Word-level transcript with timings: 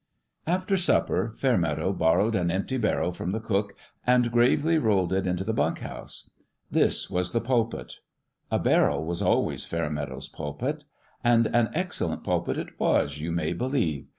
After 0.47 0.77
supper, 0.77 1.31
Fairmeadow 1.37 1.93
borrowed 1.93 2.33
an 2.33 2.49
empty 2.49 2.77
barrel 2.79 3.11
from 3.11 3.29
the 3.33 3.39
cook, 3.39 3.75
and 4.03 4.31
gravely 4.31 4.79
rolled 4.79 5.13
it 5.13 5.27
into 5.27 5.43
the 5.43 5.53
bunk 5.53 5.77
house. 5.81 6.31
This 6.71 7.07
was 7.11 7.33
the 7.33 7.39
pulpit: 7.39 7.97
a 8.49 8.57
barrel 8.57 9.05
was 9.05 9.21
always 9.21 9.63
Fairmeadow's 9.65 10.27
pulpit. 10.27 10.85
And 11.23 11.45
an 11.55 11.69
ex 11.75 11.99
cellent 11.99 12.23
pulpit 12.23 12.57
it 12.57 12.79
was, 12.79 13.19
you 13.19 13.31
may 13.31 13.53
believe 13.53 14.07